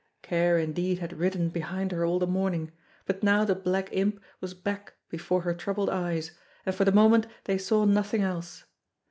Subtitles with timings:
[0.23, 2.71] Care indeed had ridden behind her all the morning;
[3.05, 6.31] but now the black imp was back before her troubled eyes,
[6.65, 8.63] and for the moment they saw nothing else.